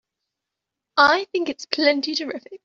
I 0.97 1.27
think 1.31 1.47
it's 1.47 1.67
plenty 1.67 2.15
terrific! 2.15 2.59